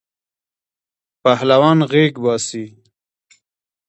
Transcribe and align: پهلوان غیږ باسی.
پهلوان 1.23 1.77
غیږ 1.91 2.13
باسی. 2.23 2.65